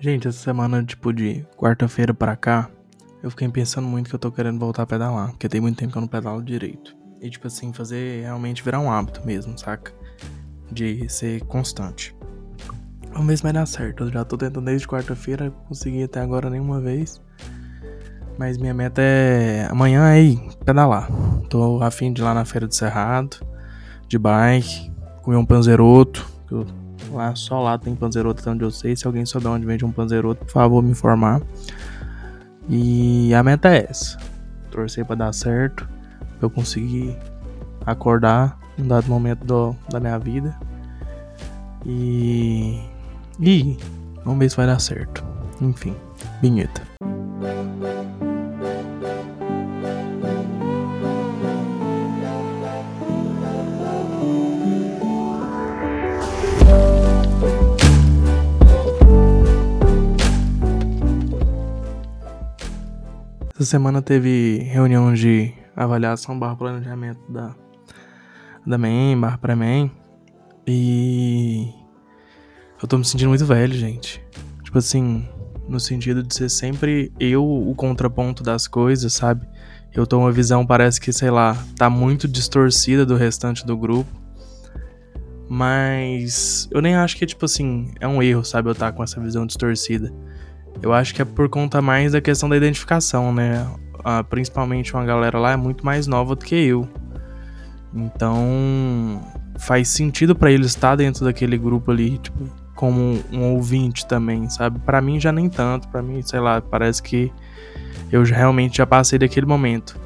Gente, 0.00 0.28
essa 0.28 0.38
semana, 0.38 0.84
tipo, 0.84 1.12
de 1.12 1.44
quarta-feira 1.56 2.14
pra 2.14 2.36
cá, 2.36 2.70
eu 3.20 3.30
fiquei 3.30 3.48
pensando 3.48 3.88
muito 3.88 4.08
que 4.08 4.14
eu 4.14 4.18
tô 4.18 4.30
querendo 4.30 4.56
voltar 4.56 4.84
a 4.84 4.86
pedalar, 4.86 5.30
porque 5.30 5.48
tem 5.48 5.60
muito 5.60 5.76
tempo 5.76 5.90
que 5.90 5.98
eu 5.98 6.02
não 6.02 6.06
pedalo 6.06 6.40
direito. 6.40 6.96
E, 7.20 7.28
tipo 7.28 7.48
assim, 7.48 7.72
fazer 7.72 8.22
realmente 8.22 8.62
virar 8.62 8.78
um 8.78 8.92
hábito 8.92 9.26
mesmo, 9.26 9.58
saca? 9.58 9.92
De 10.70 11.08
ser 11.08 11.40
constante. 11.46 12.16
Vamos 13.10 13.26
ver 13.26 13.36
se 13.38 13.42
vai 13.42 13.52
dar 13.52 13.66
certo. 13.66 14.04
Eu 14.04 14.12
já 14.12 14.24
tô 14.24 14.38
tentando 14.38 14.66
desde 14.66 14.86
quarta-feira, 14.86 15.50
consegui 15.66 16.04
até 16.04 16.20
agora 16.20 16.48
nenhuma 16.48 16.80
vez. 16.80 17.20
Mas 18.38 18.56
minha 18.56 18.72
meta 18.72 19.02
é 19.02 19.66
amanhã 19.68 20.16
ir 20.16 20.38
pedalar. 20.64 21.10
Tô 21.50 21.82
afim 21.82 22.12
de 22.12 22.20
ir 22.20 22.24
lá 22.24 22.32
na 22.32 22.44
feira 22.44 22.68
do 22.68 22.74
Cerrado, 22.74 23.38
de 24.06 24.16
bike, 24.16 24.92
comer 25.22 25.38
um 25.38 25.44
panzeroto. 25.44 26.24
Eu 26.48 26.64
Lá, 27.12 27.34
só 27.34 27.60
lá 27.62 27.78
tem 27.78 27.94
Panzeroto, 27.94 28.40
até 28.40 28.50
onde 28.50 28.64
eu 28.64 28.70
sei. 28.70 28.96
Se 28.96 29.06
alguém 29.06 29.24
souber 29.24 29.50
onde 29.50 29.66
vende 29.66 29.84
um 29.84 29.92
Panzeroto, 29.92 30.44
por 30.44 30.52
favor, 30.52 30.82
me 30.82 30.90
informar. 30.90 31.40
E 32.68 33.32
a 33.34 33.42
meta 33.42 33.68
é 33.68 33.86
essa. 33.88 34.18
Torcer 34.70 35.04
para 35.04 35.16
dar 35.16 35.32
certo. 35.32 35.88
Pra 36.38 36.46
eu 36.46 36.50
conseguir 36.50 37.16
acordar 37.86 38.58
em 38.78 38.82
um 38.82 38.88
dado 38.88 39.08
momento 39.08 39.44
do, 39.44 39.74
da 39.90 39.98
minha 39.98 40.18
vida. 40.18 40.56
E. 41.84 42.80
E. 43.40 43.78
Vamos 44.24 44.38
ver 44.38 44.50
se 44.50 44.56
vai 44.56 44.66
dar 44.66 44.78
certo. 44.78 45.24
Enfim, 45.60 45.94
vinheta. 46.42 46.87
Essa 63.58 63.70
semana 63.70 64.00
teve 64.00 64.58
reunião 64.70 65.12
de 65.12 65.52
avaliação 65.74 66.38
barra 66.38 66.54
planejamento 66.54 67.20
da, 67.28 67.56
da 68.64 68.78
MEN, 68.78 69.20
barra 69.20 69.36
pré-MEN. 69.36 69.90
E 70.64 71.68
eu 72.80 72.86
tô 72.86 72.96
me 72.96 73.04
sentindo 73.04 73.30
muito 73.30 73.44
velho, 73.44 73.74
gente. 73.74 74.24
Tipo 74.62 74.78
assim, 74.78 75.28
no 75.68 75.80
sentido 75.80 76.22
de 76.22 76.32
ser 76.32 76.48
sempre 76.48 77.12
eu 77.18 77.44
o 77.44 77.74
contraponto 77.74 78.44
das 78.44 78.68
coisas, 78.68 79.12
sabe? 79.12 79.44
Eu 79.92 80.06
tô 80.06 80.20
uma 80.20 80.30
visão, 80.30 80.64
parece 80.64 81.00
que, 81.00 81.12
sei 81.12 81.32
lá, 81.32 81.56
tá 81.76 81.90
muito 81.90 82.28
distorcida 82.28 83.04
do 83.04 83.16
restante 83.16 83.66
do 83.66 83.76
grupo. 83.76 84.08
Mas 85.48 86.68
eu 86.70 86.80
nem 86.80 86.94
acho 86.94 87.16
que, 87.16 87.26
tipo 87.26 87.44
assim, 87.44 87.90
é 87.98 88.06
um 88.06 88.22
erro, 88.22 88.44
sabe? 88.44 88.68
Eu 88.68 88.72
estar 88.72 88.92
tá 88.92 88.96
com 88.96 89.02
essa 89.02 89.20
visão 89.20 89.44
distorcida. 89.44 90.14
Eu 90.82 90.92
acho 90.92 91.14
que 91.14 91.22
é 91.22 91.24
por 91.24 91.48
conta 91.48 91.82
mais 91.82 92.12
da 92.12 92.20
questão 92.20 92.48
da 92.48 92.56
identificação, 92.56 93.32
né? 93.32 93.66
Ah, 94.04 94.22
principalmente 94.22 94.94
uma 94.94 95.04
galera 95.04 95.38
lá 95.38 95.52
é 95.52 95.56
muito 95.56 95.84
mais 95.84 96.06
nova 96.06 96.34
do 96.34 96.44
que 96.44 96.54
eu. 96.54 96.88
Então 97.94 99.20
faz 99.58 99.88
sentido 99.88 100.36
para 100.36 100.52
eles 100.52 100.68
estar 100.68 100.94
dentro 100.96 101.24
daquele 101.24 101.58
grupo 101.58 101.90
ali, 101.90 102.18
tipo, 102.18 102.48
como 102.74 103.18
um 103.32 103.54
ouvinte 103.54 104.06
também, 104.06 104.48
sabe? 104.48 104.78
Para 104.78 105.00
mim 105.00 105.18
já 105.18 105.32
nem 105.32 105.48
tanto, 105.48 105.88
para 105.88 106.00
mim, 106.00 106.22
sei 106.22 106.38
lá, 106.38 106.60
parece 106.60 107.02
que 107.02 107.32
eu 108.12 108.22
realmente 108.22 108.78
já 108.78 108.86
passei 108.86 109.18
daquele 109.18 109.46
momento. 109.46 109.98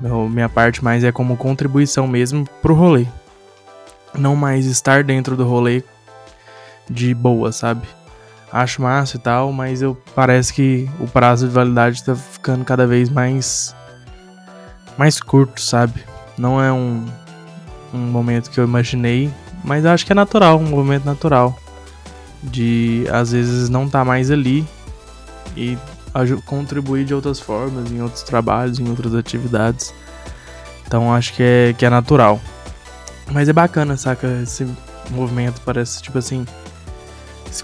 Meu, 0.00 0.28
minha 0.28 0.48
parte 0.48 0.82
mais 0.82 1.04
é 1.04 1.12
como 1.12 1.36
contribuição 1.36 2.08
mesmo 2.08 2.48
pro 2.60 2.74
rolê. 2.74 3.06
Não 4.18 4.34
mais 4.34 4.66
estar 4.66 5.04
dentro 5.04 5.36
do 5.36 5.44
rolê 5.44 5.84
de 6.88 7.14
boa, 7.14 7.52
sabe? 7.52 7.86
Acho 8.52 8.82
massa 8.82 9.16
e 9.16 9.20
tal, 9.20 9.52
mas 9.52 9.82
eu 9.82 9.96
parece 10.14 10.52
que 10.52 10.88
o 10.98 11.06
prazo 11.06 11.46
de 11.48 11.54
validade 11.54 12.02
tá 12.02 12.14
ficando 12.14 12.64
cada 12.64 12.86
vez 12.86 13.08
mais 13.08 13.74
mais 14.98 15.20
curto, 15.20 15.60
sabe? 15.60 16.04
Não 16.36 16.62
é 16.62 16.72
um, 16.72 17.06
um 17.94 17.98
momento 17.98 18.50
que 18.50 18.58
eu 18.58 18.64
imaginei, 18.64 19.32
mas 19.64 19.86
acho 19.86 20.04
que 20.04 20.12
é 20.12 20.14
natural, 20.14 20.58
um 20.58 20.68
movimento 20.68 21.04
natural 21.04 21.56
de 22.42 23.04
às 23.12 23.32
vezes 23.32 23.68
não 23.68 23.88
tá 23.88 24.04
mais 24.04 24.30
ali 24.30 24.66
e 25.56 25.76
contribuir 26.46 27.04
de 27.04 27.14
outras 27.14 27.38
formas, 27.38 27.90
em 27.90 28.02
outros 28.02 28.22
trabalhos, 28.22 28.78
em 28.78 28.88
outras 28.88 29.14
atividades. 29.14 29.94
Então 30.86 31.14
acho 31.14 31.34
que 31.34 31.42
é, 31.42 31.74
que 31.76 31.86
é 31.86 31.90
natural. 31.90 32.40
Mas 33.30 33.48
é 33.48 33.52
bacana, 33.52 33.96
saca? 33.96 34.26
Esse 34.42 34.66
movimento 35.10 35.60
parece 35.64 36.02
tipo 36.02 36.18
assim 36.18 36.44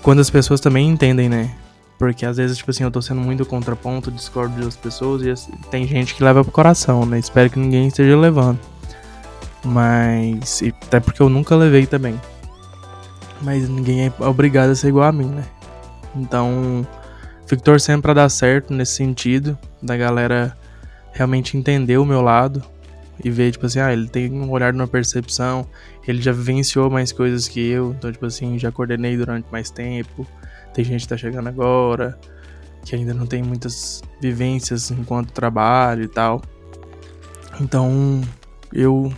quando 0.03 0.21
as 0.21 0.31
pessoas 0.31 0.61
também 0.61 0.89
entendem, 0.89 1.29
né? 1.29 1.55
Porque 1.99 2.27
às 2.27 2.37
vezes, 2.37 2.59
tipo 2.59 2.71
assim, 2.71 2.85
eu 2.85 2.91
tô 2.91 3.01
sendo 3.01 3.21
muito 3.21 3.45
contraponto, 3.47 4.11
discordo 4.11 4.63
das 4.63 4.77
pessoas 4.77 5.23
e 5.23 5.31
assim, 5.31 5.53
tem 5.71 5.87
gente 5.87 6.15
que 6.15 6.23
leva 6.23 6.43
pro 6.43 6.53
coração, 6.53 7.07
né? 7.07 7.19
Espero 7.19 7.49
que 7.49 7.59
ninguém 7.59 7.89
esteja 7.89 8.17
levando. 8.17 8.59
Mas. 9.65 10.63
Até 10.83 11.01
porque 11.01 11.23
eu 11.23 11.29
nunca 11.29 11.57
levei 11.57 11.87
também. 11.87 12.21
Mas 13.43 13.69
ninguém 13.69 14.07
é 14.07 14.13
obrigado 14.25 14.71
a 14.71 14.75
ser 14.75 14.89
igual 14.89 15.09
a 15.09 15.13
mim, 15.13 15.29
né? 15.29 15.45
Então. 16.15 16.87
Fico 17.47 17.63
torcendo 17.63 18.03
pra 18.03 18.13
dar 18.13 18.29
certo 18.29 18.75
nesse 18.75 18.95
sentido. 18.95 19.57
Da 19.81 19.97
galera 19.97 20.57
realmente 21.13 21.57
entender 21.57 21.97
o 21.97 22.05
meu 22.05 22.21
lado 22.21 22.63
e 23.25 23.31
ver, 23.31 23.53
tipo 23.53 23.67
assim, 23.67 23.81
ah, 23.81 23.93
ele 23.93 24.09
tem 24.09 24.31
um 24.33 24.51
olhar 24.51 24.73
de 24.73 24.79
uma 24.79 24.87
percepção, 24.87 25.67
ele 26.07 26.21
já 26.21 26.33
vivenciou 26.33 26.91
mais 26.91 27.13
coisas 27.13 27.49
que 27.49 27.61
eu, 27.61 27.93
então, 27.93 28.13
tipo 28.13 28.27
assim, 28.27 28.59
já 28.59 28.71
coordenei 28.71 29.17
durante 29.17 29.51
mais 29.51 29.71
tempo. 29.71 30.27
Tem 30.75 30.85
gente 30.85 31.03
que 31.03 31.09
tá 31.09 31.17
chegando 31.17 31.49
agora, 31.49 32.19
que 32.85 32.95
ainda 32.95 33.15
não 33.15 33.27
tem 33.27 33.43
muitas 33.43 34.03
vivências 34.21 34.91
enquanto 34.91 35.33
trabalho 35.33 36.05
e 36.05 36.09
tal. 36.09 36.43
Então, 37.61 38.21
eu 38.73 39.13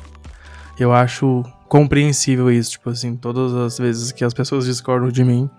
eu 0.78 0.92
acho 0.92 1.44
compreensível 1.68 2.50
isso, 2.50 2.72
tipo 2.72 2.90
assim, 2.90 3.16
todas 3.16 3.52
as 3.54 3.78
vezes 3.78 4.12
que 4.12 4.24
as 4.24 4.32
pessoas 4.32 4.64
discordam 4.64 5.10
de 5.10 5.24
mim, 5.24 5.50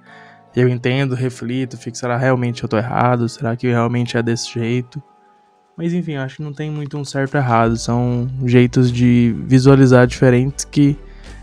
eu 0.56 0.68
entendo, 0.68 1.14
reflito, 1.14 1.78
fico, 1.78 1.98
será 1.98 2.18
realmente 2.18 2.64
eu 2.64 2.70
tô 2.70 2.78
errado? 2.78 3.30
Será 3.30 3.56
que 3.56 3.68
realmente 3.68 4.18
é 4.18 4.24
desse 4.24 4.52
jeito? 4.52 5.02
Mas 5.80 5.94
enfim, 5.94 6.16
acho 6.16 6.36
que 6.36 6.44
não 6.44 6.52
tem 6.52 6.70
muito 6.70 6.98
um 6.98 7.06
certo 7.06 7.38
errado. 7.38 7.78
São 7.78 8.30
jeitos 8.46 8.92
de 8.92 9.34
visualizar 9.48 10.06
diferentes 10.06 10.66
que 10.66 10.98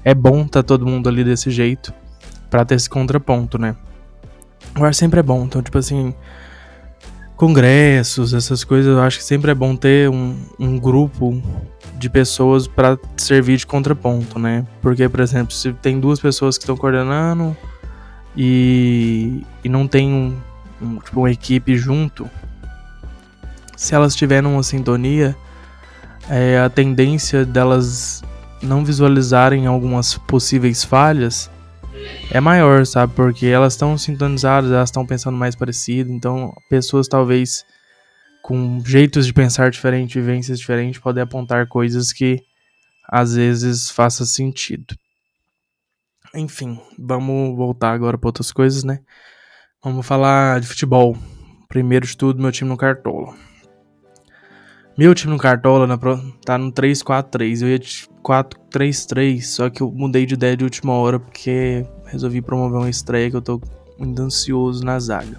é 0.04 0.14
bom 0.14 0.46
tá 0.46 0.62
todo 0.62 0.86
mundo 0.86 1.08
ali 1.08 1.24
desse 1.24 1.50
jeito 1.50 1.90
para 2.50 2.62
ter 2.62 2.74
esse 2.74 2.90
contraponto, 2.90 3.56
né? 3.56 3.74
Que 4.74 4.92
sempre 4.92 5.20
é 5.20 5.22
bom. 5.22 5.44
Então, 5.46 5.62
tipo 5.62 5.78
assim, 5.78 6.14
congressos, 7.34 8.34
essas 8.34 8.62
coisas, 8.62 8.92
eu 8.92 9.00
acho 9.00 9.16
que 9.16 9.24
sempre 9.24 9.52
é 9.52 9.54
bom 9.54 9.74
ter 9.74 10.10
um, 10.10 10.36
um 10.60 10.78
grupo 10.78 11.42
de 11.96 12.10
pessoas 12.10 12.68
para 12.68 12.98
servir 13.16 13.56
de 13.56 13.66
contraponto, 13.66 14.38
né? 14.38 14.66
Porque, 14.82 15.08
por 15.08 15.20
exemplo, 15.20 15.54
se 15.54 15.72
tem 15.72 15.98
duas 15.98 16.20
pessoas 16.20 16.58
que 16.58 16.64
estão 16.64 16.76
coordenando 16.76 17.56
e, 18.36 19.42
e 19.64 19.68
não 19.70 19.88
tem 19.88 20.12
um, 20.12 20.36
um, 20.82 20.98
tipo, 20.98 21.20
uma 21.20 21.30
equipe 21.30 21.74
junto, 21.78 22.28
se 23.76 23.94
elas 23.94 24.16
tiverem 24.16 24.50
uma 24.50 24.62
sintonia, 24.62 25.36
é, 26.28 26.58
a 26.58 26.68
tendência 26.68 27.44
delas 27.44 28.22
não 28.62 28.84
visualizarem 28.84 29.66
algumas 29.66 30.16
possíveis 30.16 30.82
falhas 30.82 31.50
é 32.30 32.40
maior, 32.40 32.84
sabe? 32.86 33.14
Porque 33.14 33.46
elas 33.46 33.74
estão 33.74 33.96
sintonizadas, 33.96 34.70
elas 34.70 34.88
estão 34.88 35.06
pensando 35.06 35.36
mais 35.36 35.54
parecido. 35.54 36.10
Então, 36.10 36.52
pessoas 36.68 37.08
talvez 37.08 37.64
com 38.42 38.80
jeitos 38.84 39.26
de 39.26 39.32
pensar 39.32 39.70
diferentes, 39.70 40.14
vivências 40.14 40.58
diferentes, 40.58 41.00
podem 41.00 41.22
apontar 41.22 41.66
coisas 41.66 42.12
que 42.12 42.42
às 43.08 43.34
vezes 43.34 43.90
faça 43.90 44.24
sentido. 44.24 44.96
Enfim, 46.34 46.80
vamos 46.98 47.56
voltar 47.56 47.92
agora 47.92 48.18
para 48.18 48.28
outras 48.28 48.52
coisas, 48.52 48.84
né? 48.84 49.00
Vamos 49.82 50.06
falar 50.06 50.60
de 50.60 50.66
futebol. 50.66 51.16
Primeiro 51.68 52.06
de 52.06 52.16
tudo, 52.16 52.40
meu 52.40 52.52
time 52.52 52.70
no 52.70 52.76
Cartola. 52.76 53.34
Meu 54.98 55.14
time 55.14 55.34
no 55.34 55.38
Cartola 55.38 55.86
na, 55.86 55.98
tá 56.42 56.56
no 56.56 56.72
3-4-3. 56.72 57.60
Eu 57.60 57.68
ia 57.68 57.78
de 57.78 58.08
4-3-3, 58.24 59.42
só 59.42 59.68
que 59.68 59.82
eu 59.82 59.92
mudei 59.92 60.24
de 60.24 60.32
ideia 60.32 60.56
de 60.56 60.64
última 60.64 60.94
hora 60.94 61.20
porque 61.20 61.86
resolvi 62.06 62.40
promover 62.40 62.78
uma 62.78 62.88
estreia 62.88 63.30
que 63.30 63.36
eu 63.36 63.42
tô 63.42 63.60
muito 63.98 64.22
ansioso 64.22 64.82
na 64.82 64.98
zaga. 64.98 65.38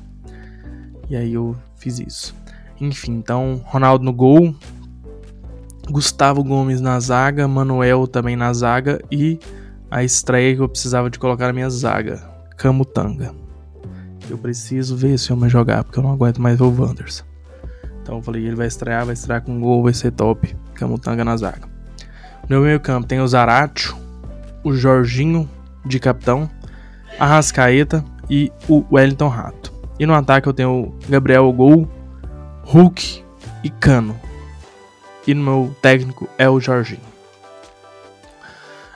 E 1.10 1.16
aí 1.16 1.34
eu 1.34 1.56
fiz 1.76 1.98
isso. 1.98 2.36
Enfim, 2.80 3.14
então, 3.14 3.60
Ronaldo 3.66 4.06
no 4.06 4.14
gol, 4.14 4.54
Gustavo 5.90 6.44
Gomes 6.44 6.80
na 6.80 7.00
zaga, 7.00 7.48
Manuel 7.48 8.06
também 8.06 8.36
na 8.36 8.54
zaga 8.54 9.02
e 9.10 9.40
a 9.90 10.04
estreia 10.04 10.56
que 10.56 10.62
eu 10.62 10.70
precisava 10.70 11.10
de 11.10 11.18
colocar 11.18 11.48
na 11.48 11.54
minha 11.54 11.70
zaga, 11.72 12.22
Camutanga. 12.58 13.34
Eu 14.30 14.38
preciso 14.38 14.96
ver 14.96 15.16
esse 15.16 15.34
homem 15.34 15.50
jogar, 15.50 15.84
porque 15.84 15.98
eu 15.98 16.04
não 16.04 16.12
aguento 16.12 16.40
mais 16.40 16.62
o 16.62 16.70
Wanderson. 16.70 17.27
Então 18.08 18.20
eu 18.20 18.22
falei, 18.22 18.48
ele 18.48 18.56
vai 18.56 18.68
estrear, 18.68 19.04
vai 19.06 19.14
estrear 19.14 19.42
com 19.42 19.60
gol, 19.60 19.84
vai 19.84 19.94
ser 19.94 20.12
top. 20.12 20.56
Camutanga 20.76 21.26
na 21.26 21.36
zaga. 21.36 21.68
No 22.48 22.62
meio 22.62 22.80
campo 22.80 23.06
tem 23.06 23.20
o 23.20 23.28
Zaratio, 23.28 23.98
o 24.64 24.72
Jorginho 24.72 25.50
de 25.86 26.00
capitão, 26.00 26.50
a 27.20 27.26
Rascaeta 27.26 28.02
e 28.30 28.50
o 28.70 28.86
Wellington 28.90 29.28
Rato. 29.28 29.74
E 30.00 30.06
no 30.06 30.14
ataque 30.14 30.48
eu 30.48 30.54
tenho 30.54 30.96
Gabriel 31.10 31.52
Gol, 31.52 31.86
Hulk 32.64 33.26
e 33.62 33.70
Cano. 33.70 34.18
E 35.28 35.34
no 35.34 35.44
meu 35.44 35.76
técnico 35.82 36.30
é 36.38 36.50
o 36.50 36.62
Jorginho. 36.62 37.02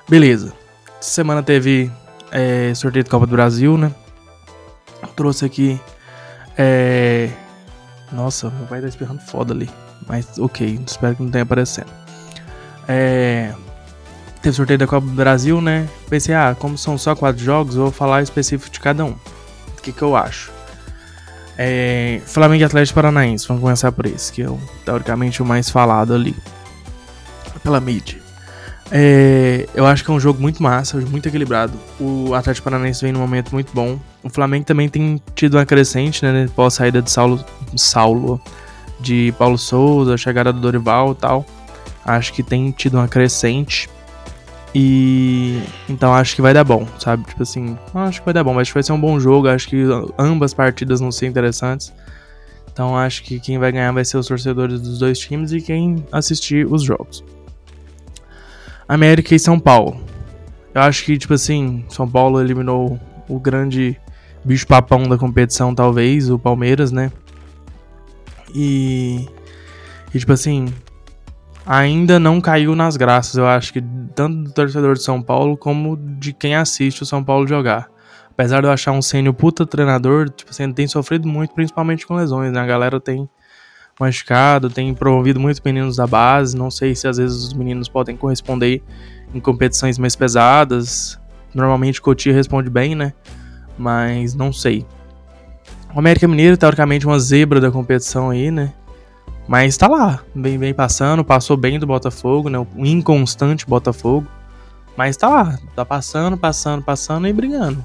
Beleza. 0.08 0.54
Essa 1.02 1.12
semana 1.12 1.44
teve 1.44 1.92
é, 2.32 2.74
sorteio 2.74 3.04
de 3.04 3.10
Copa 3.10 3.28
do 3.28 3.34
Brasil, 3.34 3.78
né? 3.78 3.94
Trouxe 5.18 5.44
aqui. 5.44 5.82
É... 6.58 7.30
Nossa, 8.12 8.50
meu 8.50 8.68
pai 8.68 8.82
tá 8.82 8.88
espirrando 8.88 9.22
foda 9.22 9.54
ali. 9.54 9.70
Mas 10.08 10.38
ok, 10.38 10.80
espero 10.86 11.16
que 11.16 11.24
não 11.24 11.30
tenha 11.30 11.44
aparecendo. 11.44 11.90
É... 12.88 13.54
Teve 14.42 14.56
sorteio 14.56 14.80
da 14.80 14.88
Copa 14.88 15.06
do 15.06 15.14
Brasil, 15.14 15.62
né? 15.62 15.88
Pensei, 16.10 16.34
ah, 16.34 16.56
como 16.58 16.78
são 16.78 16.98
só 16.98 17.16
quatro 17.16 17.44
jogos, 17.44 17.76
eu 17.76 17.84
vou 17.84 17.92
falar 17.92 18.22
específico 18.22 18.72
de 18.72 18.80
cada 18.80 19.06
um. 19.06 19.12
O 19.78 19.82
que, 19.82 19.92
que 19.92 20.02
eu 20.02 20.16
acho? 20.16 20.52
É... 21.58 22.22
Flamengo 22.26 22.62
e 22.62 22.66
Atlético 22.66 22.96
Paranaense, 22.96 23.48
vamos 23.48 23.62
começar 23.62 23.92
por 23.92 24.06
esse, 24.06 24.32
que 24.32 24.42
é 24.42 24.50
teoricamente 24.84 25.42
o 25.42 25.46
mais 25.46 25.70
falado 25.70 26.14
ali. 26.14 26.36
Pela 27.64 27.80
mídia. 27.80 28.20
É, 28.94 29.70
eu 29.74 29.86
acho 29.86 30.04
que 30.04 30.12
é 30.12 30.14
um 30.14 30.20
jogo 30.20 30.42
muito 30.42 30.62
massa, 30.62 30.98
muito 30.98 31.30
equilibrado. 31.30 31.80
O 31.98 32.34
Atlético 32.34 32.66
Paranaense 32.66 33.02
vem 33.02 33.14
num 33.14 33.22
momento 33.22 33.52
muito 33.54 33.72
bom. 33.74 33.98
O 34.22 34.30
Flamengo 34.30 34.66
também 34.66 34.90
tem 34.90 35.22
tido 35.34 35.56
uma 35.56 35.66
crescente, 35.66 36.24
né? 36.26 36.50
Pós 36.54 36.74
saída 36.74 37.02
de 37.02 37.10
Saulo, 37.10 37.44
Saulo, 37.76 38.40
de 39.00 39.34
Paulo 39.38 39.58
Souza, 39.58 40.18
chegada 40.18 40.54
do 40.54 40.60
Dorival 40.60 41.12
e 41.12 41.16
tal. 41.16 41.46
Acho 42.06 42.34
que 42.34 42.44
tem 42.44 42.72
tido 42.72 42.96
uma 42.98 43.08
crescente. 43.08 43.90
E 44.74 45.62
então 45.90 46.14
acho 46.14 46.36
que 46.36 46.42
vai 46.42 46.54
dar 46.54 46.64
bom, 46.64 46.88
sabe? 46.98 47.26
Tipo 47.26 47.44
assim, 47.44 47.78
acho 47.94 48.20
que 48.20 48.26
vai 48.26 48.34
dar 48.34 48.44
bom, 48.44 48.58
acho 48.58 48.72
que 48.72 48.76
vai 48.76 48.84
ser 48.84 48.94
um 48.94 49.02
bom 49.02 49.20
jogo. 49.20 49.48
Acho 49.48 49.68
que 49.68 49.84
ambas 50.18 50.54
partidas 50.54 51.00
vão 51.00 51.12
ser 51.12 51.28
interessantes. 51.28 51.94
Então 52.72 52.98
acho 52.98 53.24
que 53.24 53.40
quem 53.40 53.58
vai 53.58 53.72
ganhar 53.72 53.92
vai 53.92 54.06
ser 54.06 54.18
os 54.18 54.28
torcedores 54.28 54.80
dos 54.80 55.00
dois 55.00 55.20
times 55.20 55.52
e 55.52 55.62
quem 55.62 56.06
assistir 56.12 56.66
os 56.66 56.84
jogos. 56.84 57.24
América 58.88 59.36
e 59.36 59.40
São 59.40 59.60
Paulo. 59.60 60.00
Eu 60.74 60.82
acho 60.82 61.04
que, 61.04 61.18
tipo 61.18 61.34
assim, 61.34 61.86
São 61.90 62.10
Paulo 62.10 62.42
eliminou 62.42 63.00
o 63.28 63.40
grande 63.40 63.98
bicho-papão 64.44 65.04
da 65.08 65.18
competição, 65.18 65.76
talvez, 65.76 66.30
o 66.30 66.40
Palmeiras, 66.40 66.92
né? 66.92 67.12
E, 68.54 69.28
e, 70.14 70.20
tipo 70.20 70.34
assim, 70.34 70.66
ainda 71.66 72.20
não 72.20 72.42
caiu 72.42 72.76
nas 72.76 72.98
graças, 72.98 73.36
eu 73.36 73.48
acho 73.48 73.74
que 73.74 73.82
tanto 74.16 74.44
do 74.44 74.52
torcedor 74.52 74.96
de 74.96 75.04
São 75.04 75.22
Paulo 75.22 75.56
como 75.58 75.98
de 75.98 76.34
quem 76.34 76.56
assiste 76.56 77.04
o 77.04 77.06
São 77.06 77.24
Paulo 77.24 77.48
jogar. 77.48 77.90
Apesar 78.32 78.62
de 78.62 78.68
eu 78.68 78.72
achar 78.72 78.92
um 78.92 79.02
sênior 79.02 79.34
puta 79.34 79.66
treinador, 79.66 80.30
tipo 80.30 80.52
assim, 80.52 80.72
tem 80.72 80.88
sofrido 80.88 81.28
muito, 81.28 81.54
principalmente 81.54 82.08
com 82.08 82.16
lesões, 82.16 82.52
né? 82.52 82.60
A 82.60 82.66
galera 82.66 83.00
tem 83.00 83.30
machucado, 84.00 84.70
tem 84.70 84.94
promovido 84.96 85.40
muitos 85.40 85.62
meninos 85.64 85.98
da 85.98 86.08
base. 86.08 86.58
Não 86.58 86.72
sei 86.72 86.96
se 86.96 87.08
às 87.08 87.18
vezes 87.18 87.44
os 87.44 87.54
meninos 87.54 87.88
podem 87.88 88.18
corresponder 88.18 88.82
em 89.34 89.40
competições 89.40 90.00
mais 90.00 90.16
pesadas. 90.16 91.20
Normalmente 91.54 92.00
o 92.00 92.04
Cotia 92.04 92.34
responde 92.34 92.70
bem, 92.70 92.96
né? 92.96 93.14
Mas 93.78 94.34
não 94.34 94.52
sei. 94.52 94.86
O 95.94 96.00
América 96.00 96.28
Mineiro, 96.28 96.58
teoricamente, 96.58 97.06
uma 97.06 97.20
zebra 97.20 97.60
da 97.60 97.70
competição 97.70 98.30
aí, 98.30 98.50
né? 98.50 98.74
Mas 99.48 99.76
tá 99.76 99.88
lá, 99.88 100.22
vem, 100.34 100.58
vem 100.58 100.74
passando, 100.74 101.26
passou 101.26 101.58
bem 101.58 101.78
do 101.78 101.86
Botafogo, 101.86 102.50
né? 102.50 102.58
O 102.58 102.68
inconstante 102.86 103.66
Botafogo. 103.68 104.26
Mas 104.96 105.18
tá 105.18 105.28
lá, 105.28 105.60
tá 105.76 105.84
passando, 105.84 106.38
passando, 106.38 106.84
passando 106.84 107.28
e 107.28 107.34
brigando. 107.34 107.84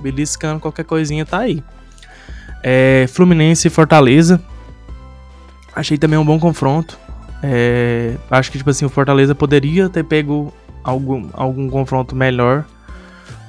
Beliscando 0.00 0.60
qualquer 0.60 0.84
coisinha, 0.84 1.26
tá 1.26 1.40
aí. 1.40 1.62
É, 2.62 3.06
Fluminense 3.08 3.68
e 3.68 3.70
Fortaleza. 3.70 4.40
Achei 5.74 5.98
também 5.98 6.18
um 6.18 6.24
bom 6.24 6.38
confronto. 6.38 6.98
É, 7.42 8.14
acho 8.30 8.50
que, 8.50 8.58
tipo 8.58 8.70
assim, 8.70 8.84
o 8.84 8.88
Fortaleza 8.88 9.34
poderia 9.34 9.88
ter 9.88 10.04
pego 10.04 10.52
algum, 10.84 11.28
algum 11.32 11.68
confronto 11.68 12.14
melhor. 12.14 12.64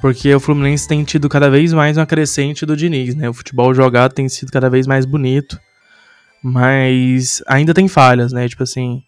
Porque 0.04 0.34
o 0.34 0.38
Fluminense 0.38 0.86
tem 0.86 1.02
tido 1.02 1.30
cada 1.30 1.48
vez 1.48 1.72
mais 1.72 1.96
uma 1.96 2.04
crescente 2.04 2.66
do 2.66 2.76
Diniz, 2.76 3.14
né? 3.14 3.26
O 3.26 3.32
futebol 3.32 3.72
jogado 3.72 4.12
tem 4.12 4.28
sido 4.28 4.52
cada 4.52 4.68
vez 4.68 4.86
mais 4.86 5.06
bonito. 5.06 5.58
Mas 6.42 7.42
ainda 7.46 7.72
tem 7.72 7.88
falhas, 7.88 8.30
né? 8.30 8.46
Tipo 8.46 8.64
assim, 8.64 9.02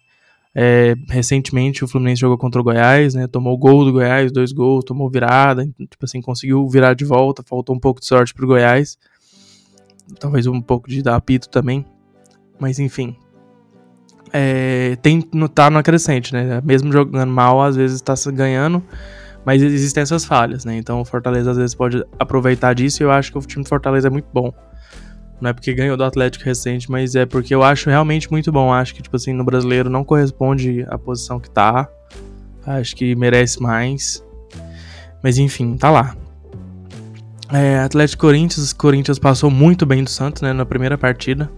é, 0.55 0.95
recentemente 1.07 1.83
o 1.85 1.87
Fluminense 1.87 2.21
jogou 2.21 2.35
contra 2.35 2.59
o 2.59 2.63
Goiás, 2.63 3.13
né? 3.13 3.27
Tomou 3.27 3.55
gol 3.59 3.85
do 3.85 3.91
Goiás, 3.91 4.31
dois 4.31 4.51
gols, 4.51 4.83
tomou 4.85 5.07
virada, 5.07 5.63
tipo 5.67 6.03
assim, 6.03 6.19
conseguiu 6.19 6.67
virar 6.67 6.95
de 6.95 7.05
volta, 7.05 7.43
faltou 7.43 7.75
um 7.75 7.79
pouco 7.79 7.99
de 7.99 8.07
sorte 8.07 8.33
pro 8.33 8.47
Goiás. 8.47 8.97
Talvez 10.19 10.47
um 10.47 10.59
pouco 10.59 10.89
de 10.89 11.03
dar 11.03 11.15
apito 11.15 11.47
também. 11.47 11.85
Mas 12.59 12.79
enfim. 12.79 13.15
É, 14.33 14.97
tem, 15.03 15.21
tá 15.53 15.69
no 15.69 15.83
crescente, 15.83 16.33
né? 16.33 16.59
Mesmo 16.65 16.91
jogando 16.91 17.31
mal, 17.31 17.61
às 17.61 17.75
vezes 17.75 18.01
tá 18.01 18.15
ganhando, 18.33 18.83
mas 19.47 19.63
existem 19.63 20.03
essas 20.03 20.25
falhas, 20.25 20.65
né? 20.65 20.75
Então 20.75 20.99
o 20.99 21.05
Fortaleza 21.05 21.51
às 21.51 21.55
vezes 21.55 21.73
pode 21.73 22.03
aproveitar 22.19 22.73
disso 22.73 23.01
e 23.01 23.05
eu 23.05 23.11
acho 23.11 23.31
que 23.31 23.37
o 23.37 23.41
time 23.41 23.63
do 23.63 23.69
Fortaleza 23.69 24.09
é 24.09 24.11
muito 24.11 24.27
bom. 24.33 24.53
Não 25.39 25.49
é 25.49 25.53
porque 25.53 25.73
ganhou 25.73 25.95
do 25.95 26.03
Atlético 26.03 26.43
recente, 26.43 26.91
mas 26.91 27.15
é 27.15 27.25
porque 27.25 27.55
eu 27.55 27.63
acho 27.63 27.89
realmente 27.89 28.29
muito 28.29 28.51
bom. 28.51 28.73
Acho 28.73 28.93
que, 28.93 29.01
tipo 29.01 29.15
assim, 29.15 29.31
no 29.31 29.45
brasileiro 29.45 29.89
não 29.89 30.03
corresponde 30.03 30.85
à 30.89 30.97
posição 30.97 31.39
que 31.39 31.49
tá. 31.49 31.87
Acho 32.65 32.93
que 32.93 33.15
merece 33.15 33.61
mais. 33.61 34.21
Mas 35.23 35.37
enfim, 35.37 35.77
tá 35.77 35.89
lá. 35.89 36.13
É, 37.49 37.79
Atlético 37.79 38.23
Corinthians, 38.23 38.73
Corinthians 38.73 39.17
passou 39.17 39.49
muito 39.49 39.85
bem 39.85 40.03
do 40.03 40.09
Santos, 40.09 40.41
né, 40.41 40.51
na 40.51 40.65
primeira 40.65 40.97
partida. 40.97 41.49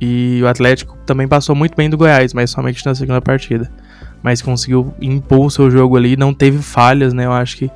E 0.00 0.40
o 0.42 0.46
Atlético 0.46 0.96
também 1.06 1.26
passou 1.26 1.54
muito 1.54 1.74
bem 1.74 1.88
do 1.88 1.96
Goiás, 1.96 2.34
mas 2.34 2.50
somente 2.50 2.84
na 2.84 2.94
segunda 2.94 3.20
partida. 3.20 3.70
Mas 4.22 4.42
conseguiu 4.42 4.94
impor 5.00 5.46
o 5.46 5.50
seu 5.50 5.70
jogo 5.70 5.96
ali, 5.96 6.16
não 6.16 6.34
teve 6.34 6.58
falhas, 6.58 7.12
né? 7.12 7.24
Eu 7.24 7.32
acho 7.32 7.56
que, 7.56 7.70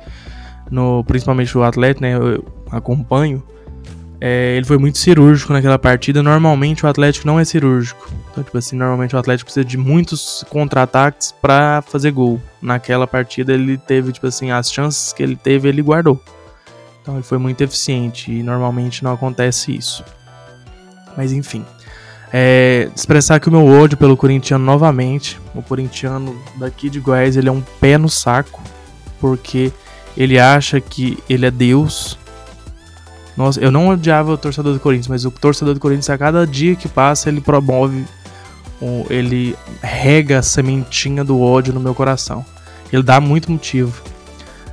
no, 0.69 1.03
principalmente 1.03 1.57
o 1.57 1.63
Atlético, 1.63 2.01
né? 2.01 2.15
Eu 2.15 2.45
acompanho. 2.71 3.43
É, 4.23 4.55
ele 4.55 4.65
foi 4.65 4.77
muito 4.77 4.99
cirúrgico 4.99 5.51
naquela 5.51 5.79
partida. 5.79 6.21
Normalmente 6.21 6.85
o 6.85 6.89
Atlético 6.89 7.25
não 7.25 7.39
é 7.39 7.45
cirúrgico. 7.45 8.07
Então, 8.31 8.43
tipo 8.43 8.57
assim, 8.57 8.75
normalmente 8.75 9.15
o 9.15 9.19
Atlético 9.19 9.47
precisa 9.47 9.65
de 9.65 9.77
muitos 9.77 10.45
contra-ataques 10.49 11.31
para 11.31 11.81
fazer 11.81 12.11
gol. 12.11 12.39
Naquela 12.61 13.07
partida 13.07 13.51
ele 13.53 13.77
teve, 13.77 14.11
tipo 14.11 14.27
assim, 14.27 14.51
as 14.51 14.71
chances 14.71 15.11
que 15.11 15.23
ele 15.23 15.35
teve, 15.35 15.67
ele 15.67 15.81
guardou. 15.81 16.21
Então 17.01 17.15
ele 17.15 17.23
foi 17.23 17.39
muito 17.39 17.61
eficiente 17.61 18.31
e 18.31 18.43
normalmente 18.43 19.03
não 19.03 19.11
acontece 19.11 19.75
isso. 19.75 20.05
Mas 21.17 21.33
enfim. 21.33 21.65
É, 22.33 22.89
expressar 22.95 23.35
aqui 23.35 23.49
o 23.49 23.51
meu 23.51 23.65
ódio 23.67 23.97
pelo 23.97 24.15
corintiano 24.15 24.63
novamente. 24.63 25.39
O 25.53 25.61
corintiano 25.61 26.35
daqui 26.55 26.89
de 26.89 26.99
Goiás, 26.99 27.35
ele 27.35 27.49
é 27.49 27.51
um 27.51 27.61
pé 27.61 27.97
no 27.97 28.07
saco, 28.07 28.61
porque 29.19 29.71
ele 30.15 30.39
acha 30.39 30.79
que 30.79 31.17
ele 31.29 31.45
é 31.45 31.51
Deus. 31.51 32.17
Nossa, 33.35 33.59
eu 33.59 33.71
não 33.71 33.89
odiava 33.89 34.31
o 34.31 34.37
torcedor 34.37 34.73
do 34.73 34.79
Corinthians, 34.79 35.07
mas 35.07 35.25
o 35.25 35.31
torcedor 35.31 35.73
do 35.73 35.79
Corinthians, 35.79 36.09
a 36.09 36.17
cada 36.17 36.45
dia 36.45 36.75
que 36.75 36.87
passa, 36.87 37.29
ele 37.29 37.41
promove, 37.41 38.05
ele 39.09 39.55
rega 39.81 40.39
a 40.39 40.41
sementinha 40.41 41.23
do 41.23 41.41
ódio 41.41 41.73
no 41.73 41.79
meu 41.79 41.95
coração. 41.95 42.45
Ele 42.91 43.03
dá 43.03 43.19
muito 43.19 43.51
motivo. 43.51 44.01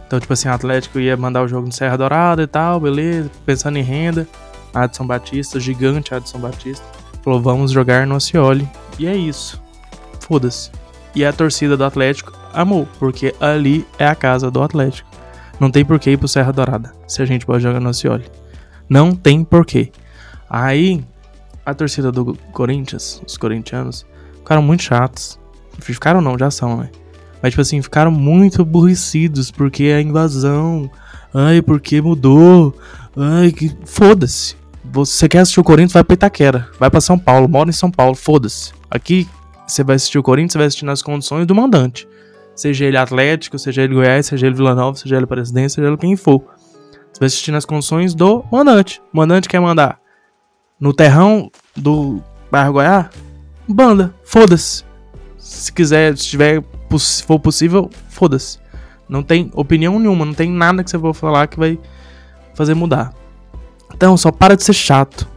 Então, 0.07 0.19
tipo 0.19 0.33
assim, 0.33 0.49
o 0.49 0.53
Atlético 0.53 0.99
ia 0.99 1.17
mandar 1.17 1.43
o 1.43 1.49
jogo 1.49 1.67
no 1.67 1.73
Serra 1.73 1.97
Dourada 1.97 2.43
e 2.43 2.47
tal, 2.47 2.81
beleza, 2.81 3.31
pensando 3.45 3.79
em 3.79 3.83
renda. 3.83 4.27
Adson 4.75 5.07
Batista, 5.07 5.59
gigante 5.59 6.15
Adson 6.15 6.39
Batista 6.39 6.98
Falou, 7.29 7.43
vamos 7.43 7.73
jogar 7.73 8.07
no 8.07 8.15
Acioli. 8.15 8.67
E 8.99 9.07
é 9.07 9.15
isso. 9.15 9.63
Foda-se. 10.19 10.71
E 11.15 11.27
a 11.27 11.31
torcida 11.31 11.77
do 11.77 11.85
Atlético 11.85 12.33
amou, 12.55 12.89
porque 12.99 13.35
ali 13.39 13.87
é 13.99 14.07
a 14.07 14.15
casa 14.15 14.51
do 14.51 14.63
Atlético. 14.63 15.07
Não 15.61 15.71
tem 15.71 15.85
porquê 15.85 16.13
ir 16.13 16.17
pro 16.17 16.27
Serra 16.27 16.55
Dourada, 16.55 16.95
se 17.07 17.21
a 17.21 17.27
gente 17.27 17.45
pode 17.45 17.63
jogar 17.63 17.81
no 17.81 17.91
Acioli. 17.91 18.25
Não 18.89 19.15
tem 19.15 19.45
porquê. 19.45 19.93
Aí, 20.49 21.05
a 21.67 21.75
torcida 21.75 22.11
do 22.11 22.35
Corinthians, 22.51 23.21
os 23.27 23.37
corintianos, 23.37 24.07
ficaram 24.39 24.63
muito 24.63 24.85
chatos. 24.85 25.39
Ficaram 25.81 26.23
não, 26.23 26.39
já 26.39 26.51
são, 26.51 26.79
né? 26.79 26.89
Mas, 27.43 27.51
tipo 27.51 27.61
assim, 27.61 27.83
ficaram 27.83 28.11
muito 28.11 28.63
aborrecidos 28.63 29.51
porque 29.51 29.85
a 29.95 30.01
invasão. 30.01 30.91
Ai, 31.35 31.61
porque 31.61 32.01
mudou. 32.01 32.75
Ai, 33.15 33.53
que. 33.53 33.77
Foda-se. 33.85 34.57
Você 34.91 35.29
quer 35.29 35.41
assistir 35.41 35.61
o 35.61 35.65
Corinthians, 35.65 35.93
vai 35.93 36.03
pra 36.03 36.15
Itaquera. 36.15 36.69
Vai 36.79 36.91
pra 36.91 37.01
São 37.01 37.19
Paulo, 37.19 37.49
mora 37.49 37.69
em 37.69 37.73
São 37.73 37.91
Paulo, 37.91 38.15
foda-se. 38.15 38.73
Aqui 38.91 39.29
você 39.67 39.85
vai 39.85 39.97
assistir 39.97 40.19
o 40.19 40.23
Corinthians, 40.23 40.53
você 40.53 40.59
vai 40.59 40.67
assistir 40.67 40.85
nas 40.85 41.03
condições 41.03 41.47
do 41.47 41.55
mandante. 41.55 42.09
Seja 42.57 42.87
ele 42.87 42.97
Atlético, 42.97 43.59
seja 43.59 43.83
ele 43.83 43.95
Goiás, 43.95 44.27
seja 44.27 44.47
ele 44.47 44.57
Vila 44.57 44.75
Nova, 44.75 44.97
seja 44.97 45.17
ele 45.17 45.27
Presidência, 45.27 45.77
seja 45.77 45.89
ele 45.89 45.97
quem 45.97 46.17
for. 46.17 46.41
Você 47.13 47.21
vai 47.21 47.27
assistir 47.27 47.53
nas 47.53 47.65
condições 47.65 48.15
do 48.15 48.45
mandante. 48.51 49.01
O 49.13 49.17
mandante 49.17 49.49
quer 49.49 49.61
mandar 49.61 50.01
no 50.81 50.93
terrão 50.93 51.51
do 51.77 52.23
bairro 52.51 52.73
Goiás? 52.73 53.07
Banda, 53.69 54.15
foda-se. 54.25 54.85
Se 55.37 55.71
quiser, 55.73 56.17
se 56.17 56.27
tiver, 56.27 56.65
se 56.99 57.23
for 57.23 57.39
possível, 57.39 57.91
foda-se. 58.09 58.59
Não 59.09 59.23
tem 59.23 59.51
opinião 59.55 59.99
nenhuma, 59.99 60.25
não 60.25 60.35
tem 60.35 60.51
nada 60.51 60.83
que 60.83 60.91
você 60.91 60.99
for 60.99 61.15
falar 61.15 61.47
que 61.47 61.59
vai 61.59 61.79
fazer 62.55 62.75
mudar. 62.75 63.13
Então, 63.95 64.17
só 64.17 64.31
para 64.31 64.57
de 64.57 64.63
ser 64.63 64.73
chato. 64.73 65.29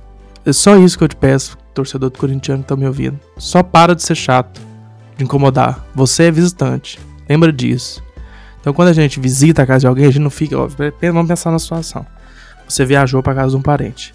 É 0.46 0.51
só 0.53 0.77
isso 0.77 0.98
que 0.98 1.03
eu 1.03 1.08
te 1.08 1.15
peço, 1.15 1.58
torcedor 1.74 2.10
do 2.10 2.17
Corinthians 2.17 2.62
que 2.62 2.65
tá 2.65 2.75
me 2.75 2.86
ouvindo. 2.86 3.20
Só 3.38 3.62
para 3.62 3.96
de 3.96 4.03
ser 4.03 4.15
chato, 4.15 4.62
de 5.17 5.24
incomodar. 5.24 5.86
Você 5.96 6.24
é 6.24 6.31
visitante. 6.31 7.00
Lembra 7.29 7.51
disso. 7.51 8.03
Então, 8.60 8.74
quando 8.74 8.89
a 8.89 8.93
gente 8.93 9.20
visita 9.20 9.63
a 9.63 9.65
casa 9.65 9.81
de 9.81 9.88
alguém, 9.88 10.05
a 10.05 10.12
gente 10.12 10.22
não 10.22 10.29
fica. 10.29 10.58
Ó, 10.58 10.67
vamos 10.67 11.27
pensar 11.27 11.51
na 11.51 11.60
situação. 11.60 12.05
Você 12.67 12.86
viajou 12.86 13.22
para 13.22 13.36
casa 13.36 13.51
de 13.51 13.58
um 13.58 13.62
parente. 13.62 14.13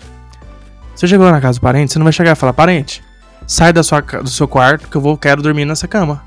Você 0.95 1.07
chegou 1.07 1.31
na 1.31 1.41
casa 1.41 1.59
do 1.59 1.63
parente, 1.63 1.93
você 1.93 1.99
não 1.99 2.05
vai 2.05 2.13
chegar 2.13 2.33
e 2.33 2.35
falar: 2.35 2.53
parente, 2.53 3.05
sai 3.47 3.73
da 3.73 3.83
sua, 3.83 4.01
do 4.01 4.31
seu 4.31 4.49
quarto 4.49 4.89
que 4.89 4.97
eu 4.97 5.01
vou 5.01 5.19
quero 5.19 5.43
dormir 5.43 5.65
nessa 5.65 5.87
cama. 5.87 6.23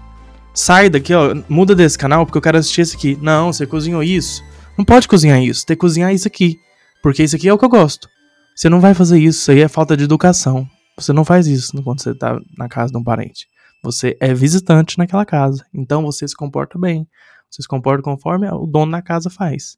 Sai 0.54 0.90
daqui, 0.90 1.14
ó, 1.14 1.36
muda 1.48 1.74
desse 1.74 1.98
canal 1.98 2.26
porque 2.26 2.38
eu 2.38 2.42
quero 2.42 2.58
assistir 2.58 2.82
esse 2.82 2.96
aqui. 2.96 3.18
Não, 3.22 3.52
você 3.52 3.66
cozinhou 3.66 4.04
isso. 4.04 4.44
Não 4.78 4.86
pode 4.86 5.08
cozinhar 5.08 5.42
isso, 5.42 5.66
tem 5.66 5.76
que 5.76 5.82
cozinhar 5.82 6.14
isso 6.14 6.28
aqui. 6.28 6.60
Porque 7.02 7.24
isso 7.24 7.36
aqui 7.36 7.48
é 7.48 7.54
o 7.54 7.58
que 7.58 7.66
eu 7.66 7.70
gosto. 7.70 8.08
Você 8.56 8.70
não 8.70 8.82
vai 8.82 8.94
fazer 8.94 9.18
isso, 9.20 9.40
isso 9.40 9.52
aí 9.52 9.62
é 9.62 9.68
falta 9.68 9.96
de 9.96 10.04
educação. 10.04 10.68
Você 10.98 11.14
não 11.14 11.24
faz 11.24 11.48
isso 11.48 11.82
quando 11.82 12.02
você 12.02 12.14
tá 12.14 12.38
na 12.58 12.68
casa 12.68 12.92
de 12.92 12.98
um 12.98 13.04
parente. 13.04 13.48
Você 13.82 14.18
é 14.20 14.34
visitante 14.34 14.98
naquela 14.98 15.26
casa. 15.26 15.66
Então 15.74 16.04
você 16.04 16.28
se 16.28 16.36
comporta 16.36 16.78
bem. 16.78 17.08
Você 17.50 17.62
se 17.62 17.68
comporta 17.68 18.04
conforme 18.04 18.50
o 18.52 18.66
dono 18.66 18.92
da 18.92 19.02
casa 19.02 19.30
faz. 19.30 19.78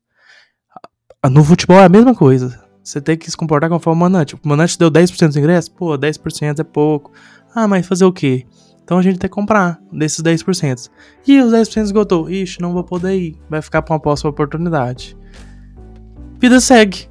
No 1.29 1.43
futebol 1.43 1.79
é 1.79 1.85
a 1.85 1.89
mesma 1.89 2.15
coisa. 2.15 2.59
Você 2.83 2.99
tem 2.99 3.15
que 3.15 3.29
se 3.29 3.37
comportar 3.37 3.69
conforme 3.69 3.99
o 3.99 4.01
mandante. 4.01 4.33
O 4.33 4.39
mandante 4.43 4.77
deu 4.77 4.89
10% 4.89 5.27
dos 5.27 5.37
ingressos? 5.37 5.69
Pô, 5.69 5.95
10% 5.95 6.59
é 6.59 6.63
pouco. 6.63 7.11
Ah, 7.53 7.67
mas 7.67 7.85
fazer 7.85 8.05
o 8.05 8.11
quê? 8.11 8.47
Então 8.83 8.97
a 8.97 9.01
gente 9.03 9.19
tem 9.19 9.29
que 9.29 9.35
comprar 9.35 9.79
desses 9.93 10.21
10%. 10.21 10.89
E 11.27 11.39
os 11.39 11.53
10% 11.53 11.83
esgotou. 11.83 12.29
Ixi, 12.29 12.59
não 12.59 12.73
vou 12.73 12.83
poder 12.83 13.15
ir. 13.15 13.39
Vai 13.47 13.61
ficar 13.61 13.83
para 13.83 13.93
uma 13.93 13.99
próxima 13.99 14.31
oportunidade. 14.31 15.15
Vida 16.39 16.59
segue. 16.59 17.10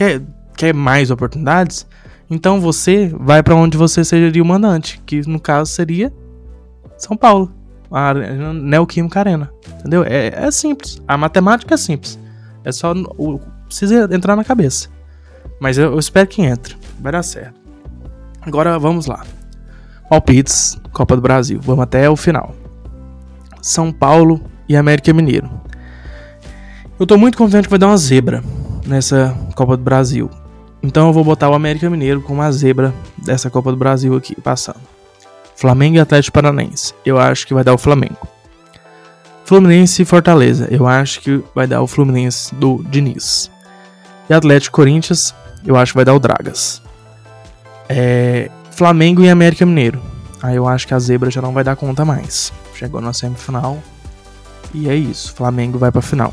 Quer, 0.00 0.22
quer 0.56 0.72
mais 0.72 1.10
oportunidades? 1.10 1.86
Então 2.30 2.58
você 2.58 3.14
vai 3.20 3.42
para 3.42 3.54
onde 3.54 3.76
você 3.76 4.02
seria 4.02 4.42
o 4.42 4.46
mandante, 4.46 4.98
que 5.04 5.20
no 5.28 5.38
caso 5.38 5.70
seria 5.70 6.10
São 6.96 7.18
Paulo, 7.18 7.52
a 7.92 8.14
Neoquímica 8.14 9.20
Arena, 9.20 9.52
entendeu? 9.78 10.02
É, 10.02 10.28
é, 10.28 10.50
simples, 10.50 11.02
a 11.06 11.18
matemática 11.18 11.74
é 11.74 11.76
simples, 11.76 12.18
é 12.64 12.72
só 12.72 12.94
precisa 13.66 14.08
entrar 14.10 14.36
na 14.36 14.42
cabeça. 14.42 14.88
Mas 15.60 15.76
eu, 15.76 15.92
eu 15.92 15.98
espero 15.98 16.26
que 16.26 16.40
entre, 16.40 16.78
vai 16.98 17.12
dar 17.12 17.22
certo. 17.22 17.60
Agora 18.40 18.78
vamos 18.78 19.04
lá. 19.04 19.22
Palpites, 20.08 20.80
Copa 20.94 21.14
do 21.14 21.20
Brasil, 21.20 21.60
vamos 21.60 21.82
até 21.82 22.08
o 22.08 22.16
final. 22.16 22.54
São 23.60 23.92
Paulo 23.92 24.40
e 24.66 24.78
América 24.78 25.12
Mineiro. 25.12 25.50
Eu 26.98 27.06
tô 27.06 27.18
muito 27.18 27.36
confiante 27.36 27.64
que 27.64 27.70
vai 27.70 27.78
dar 27.78 27.88
uma 27.88 27.98
zebra 27.98 28.42
nessa 28.90 29.36
Copa 29.54 29.76
do 29.76 29.82
Brasil. 29.82 30.28
Então 30.82 31.06
eu 31.06 31.12
vou 31.12 31.24
botar 31.24 31.48
o 31.48 31.54
América 31.54 31.88
Mineiro 31.88 32.20
como 32.20 32.42
a 32.42 32.50
zebra 32.50 32.92
dessa 33.16 33.48
Copa 33.48 33.70
do 33.70 33.76
Brasil 33.76 34.14
aqui, 34.16 34.34
passando. 34.40 34.80
Flamengo 35.56 35.96
e 35.96 36.00
Atlético 36.00 36.34
Paranaense. 36.34 36.94
Eu 37.04 37.18
acho 37.18 37.46
que 37.46 37.54
vai 37.54 37.62
dar 37.62 37.74
o 37.74 37.78
Flamengo. 37.78 38.26
Fluminense 39.44 40.02
e 40.02 40.04
Fortaleza. 40.04 40.68
Eu 40.70 40.86
acho 40.86 41.20
que 41.20 41.42
vai 41.54 41.66
dar 41.66 41.82
o 41.82 41.86
Fluminense 41.86 42.54
do 42.54 42.82
Diniz. 42.88 43.50
E 44.28 44.34
Atlético 44.34 44.76
Corinthians. 44.76 45.34
Eu 45.66 45.76
acho 45.76 45.92
que 45.92 45.96
vai 45.96 46.04
dar 46.04 46.14
o 46.14 46.18
Dragas. 46.18 46.80
É, 47.88 48.50
Flamengo 48.70 49.22
e 49.22 49.28
América 49.28 49.66
Mineiro. 49.66 50.00
Aí 50.42 50.56
eu 50.56 50.66
acho 50.66 50.86
que 50.86 50.94
a 50.94 50.98
zebra 50.98 51.30
já 51.30 51.42
não 51.42 51.52
vai 51.52 51.62
dar 51.62 51.76
conta 51.76 52.04
mais. 52.04 52.52
Chegou 52.74 53.00
na 53.00 53.12
semifinal. 53.12 53.78
E 54.72 54.88
é 54.88 54.94
isso. 54.94 55.34
Flamengo 55.34 55.78
vai 55.78 55.92
pra 55.92 56.00
final. 56.00 56.32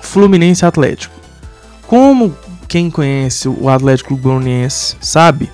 Fluminense 0.00 0.64
e 0.64 0.66
Atlético. 0.66 1.17
Como 1.88 2.36
quem 2.68 2.90
conhece 2.90 3.48
o 3.48 3.68
Atlético 3.68 4.14
Goianiense 4.14 4.94
sabe, 5.00 5.50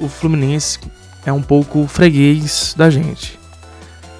o 0.00 0.08
Fluminense 0.08 0.78
é 1.26 1.32
um 1.32 1.42
pouco 1.42 1.86
freguês 1.86 2.74
da 2.76 2.88
gente. 2.88 3.38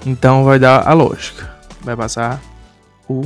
Então 0.04 0.44
vai 0.44 0.58
dar 0.58 0.86
a 0.86 0.92
lógica. 0.92 1.50
Vai 1.80 1.96
passar 1.96 2.40
o 3.08 3.22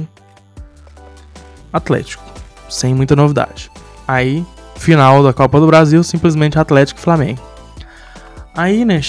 Atlético, 1.73 2.23
sem 2.71 2.95
muita 2.95 3.17
novidade. 3.17 3.69
Aí, 4.07 4.47
final 4.77 5.23
da 5.23 5.33
Copa 5.33 5.59
do 5.59 5.67
Brasil, 5.67 6.05
simplesmente 6.05 6.59
Atlético 6.59 7.01
e 7.01 7.03
Flamengo. 7.03 7.43
Aí, 8.55 8.85
né, 8.85 9.01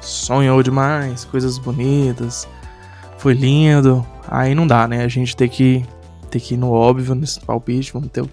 sonhou 0.00 0.62
demais, 0.62 1.24
coisas 1.24 1.56
bonitas, 1.56 2.46
foi 3.16 3.32
lindo. 3.32 4.04
Aí 4.28 4.54
não 4.54 4.66
dá, 4.66 4.86
né? 4.86 5.04
A 5.04 5.08
gente 5.08 5.34
tem 5.34 5.48
que, 5.48 5.86
tem 6.28 6.40
que 6.40 6.54
ir 6.54 6.56
no 6.56 6.70
óbvio 6.70 7.14
nesse 7.14 7.40
palpite, 7.40 7.92
vamos 7.92 8.10
ter 8.10 8.24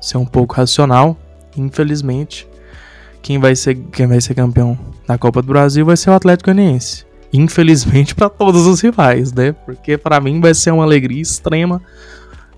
ser 0.00 0.18
um 0.18 0.26
pouco 0.26 0.54
racional. 0.54 1.16
Infelizmente, 1.56 2.48
quem 3.22 3.38
vai 3.38 3.56
ser, 3.56 3.74
quem 3.74 4.06
vai 4.06 4.20
ser 4.20 4.34
campeão 4.34 4.78
da 5.06 5.18
Copa 5.18 5.42
do 5.42 5.48
Brasil 5.48 5.84
vai 5.84 5.96
ser 5.96 6.10
o 6.10 6.14
Atlético 6.14 6.52
Goianiense. 6.52 7.06
Infelizmente 7.32 8.14
para 8.14 8.28
todos 8.28 8.66
os 8.66 8.80
rivais, 8.80 9.32
né? 9.32 9.52
Porque 9.52 9.98
para 9.98 10.20
mim 10.20 10.40
vai 10.40 10.54
ser 10.54 10.70
uma 10.70 10.84
alegria 10.84 11.20
extrema. 11.20 11.82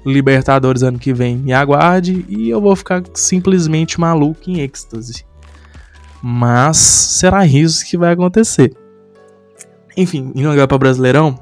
Libertadores 0.04 0.82
ano 0.82 0.98
que 0.98 1.12
vem 1.12 1.36
me 1.36 1.52
aguarde 1.52 2.24
e 2.28 2.48
eu 2.48 2.60
vou 2.60 2.74
ficar 2.74 3.02
simplesmente 3.14 4.00
maluco 4.00 4.48
em 4.48 4.60
êxtase. 4.60 5.24
Mas 6.22 6.76
será 6.76 7.46
isso 7.46 7.84
que 7.84 7.98
vai 7.98 8.12
acontecer. 8.12 8.72
Enfim, 9.96 10.32
indo 10.34 10.48
agora 10.48 10.68
para 10.68 10.78
Brasileirão, 10.78 11.38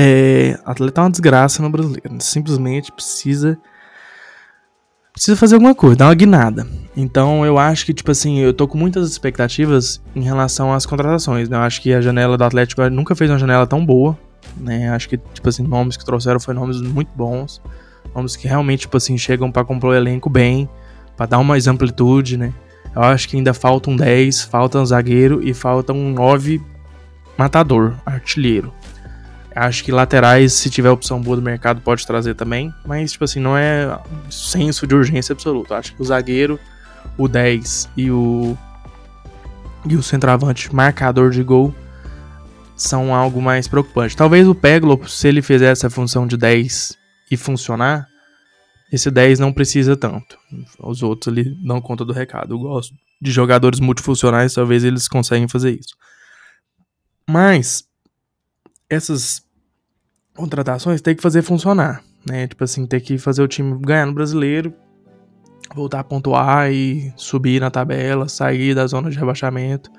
é, 0.00 0.58
atleta 0.64 1.00
é 1.00 1.04
uma 1.04 1.10
desgraça 1.10 1.62
no 1.62 1.68
brasileiro. 1.68 2.16
Simplesmente 2.20 2.90
precisa 2.90 3.58
precisa 5.12 5.36
fazer 5.36 5.56
alguma 5.56 5.74
coisa, 5.74 5.96
dar 5.96 6.06
uma 6.06 6.14
guinada. 6.14 6.66
Então 6.96 7.44
eu 7.44 7.58
acho 7.58 7.84
que, 7.84 7.92
tipo 7.92 8.10
assim, 8.10 8.38
eu 8.38 8.54
tô 8.54 8.66
com 8.66 8.78
muitas 8.78 9.10
expectativas 9.10 10.00
em 10.14 10.22
relação 10.22 10.72
às 10.72 10.86
contratações, 10.86 11.48
né? 11.48 11.56
Eu 11.56 11.60
acho 11.60 11.82
que 11.82 11.92
a 11.92 12.00
janela 12.00 12.38
do 12.38 12.44
Atlético 12.44 12.88
nunca 12.88 13.14
fez 13.14 13.30
uma 13.30 13.38
janela 13.38 13.66
tão 13.66 13.84
boa, 13.84 14.18
né? 14.56 14.88
Acho 14.90 15.08
que, 15.10 15.18
tipo 15.18 15.46
assim, 15.46 15.62
nomes 15.62 15.98
que 15.98 16.04
trouxeram 16.04 16.40
foram 16.40 16.60
nomes 16.60 16.80
muito 16.80 17.10
bons. 17.14 17.60
Nomes 18.14 18.36
que 18.36 18.48
realmente, 18.48 18.80
tipo 18.80 18.96
assim, 18.96 19.18
chegam 19.18 19.52
para 19.52 19.64
compor 19.64 19.90
o 19.90 19.94
elenco 19.94 20.30
bem, 20.30 20.68
para 21.16 21.26
dar 21.26 21.42
mais 21.42 21.66
amplitude, 21.66 22.38
né? 22.38 22.54
Eu 22.96 23.02
acho 23.02 23.28
que 23.28 23.36
ainda 23.36 23.52
falta 23.52 23.90
um 23.90 23.96
10, 23.96 24.42
falta 24.42 24.78
um 24.78 24.86
zagueiro 24.86 25.46
e 25.46 25.52
falta 25.52 25.92
um 25.92 26.12
9 26.12 26.62
matador, 27.36 27.94
artilheiro. 28.06 28.72
Acho 29.54 29.82
que 29.82 29.90
laterais, 29.90 30.52
se 30.52 30.70
tiver 30.70 30.90
opção 30.90 31.20
boa 31.20 31.36
do 31.36 31.42
mercado, 31.42 31.80
pode 31.80 32.06
trazer 32.06 32.34
também. 32.34 32.72
Mas, 32.84 33.12
tipo 33.12 33.24
assim, 33.24 33.40
não 33.40 33.56
é 33.56 33.98
senso 34.30 34.86
de 34.86 34.94
urgência 34.94 35.32
absoluto. 35.32 35.74
Acho 35.74 35.94
que 35.94 36.02
o 36.02 36.04
zagueiro, 36.04 36.58
o 37.18 37.26
10 37.26 37.88
e 37.96 38.10
o. 38.10 38.56
E 39.88 39.96
o 39.96 40.02
centroavante 40.02 40.74
marcador 40.74 41.30
de 41.30 41.42
gol 41.42 41.74
são 42.76 43.14
algo 43.14 43.40
mais 43.40 43.66
preocupante. 43.66 44.16
Talvez 44.16 44.46
o 44.46 44.54
Peglo, 44.54 45.08
se 45.08 45.28
ele 45.28 45.42
fizer 45.42 45.72
essa 45.72 45.90
função 45.90 46.26
de 46.26 46.36
10 46.36 46.96
e 47.30 47.36
funcionar, 47.36 48.06
esse 48.92 49.10
10 49.10 49.38
não 49.38 49.52
precisa 49.52 49.96
tanto. 49.96 50.38
Os 50.78 51.02
outros 51.02 51.32
ali 51.32 51.56
dão 51.66 51.80
conta 51.80 52.04
do 52.04 52.12
recado. 52.12 52.54
Eu 52.54 52.58
gosto 52.58 52.94
de 53.20 53.30
jogadores 53.30 53.80
multifuncionais, 53.80 54.54
talvez 54.54 54.84
eles 54.84 55.08
conseguem 55.08 55.48
fazer 55.48 55.78
isso. 55.78 55.94
Mas 57.28 57.84
essas 58.90 59.42
contratações 60.34 61.00
tem 61.00 61.14
que 61.14 61.22
fazer 61.22 61.42
funcionar, 61.42 62.02
né? 62.28 62.48
Tipo 62.48 62.64
assim, 62.64 62.84
ter 62.86 63.00
que 63.00 63.16
fazer 63.16 63.42
o 63.42 63.48
time 63.48 63.78
ganhar 63.80 64.04
no 64.04 64.12
brasileiro, 64.12 64.74
voltar 65.74 66.00
a 66.00 66.04
pontuar 66.04 66.72
e 66.72 67.12
subir 67.16 67.60
na 67.60 67.70
tabela, 67.70 68.28
sair 68.28 68.74
da 68.74 68.86
zona 68.86 69.08
de 69.08 69.18
rebaixamento. 69.18 69.90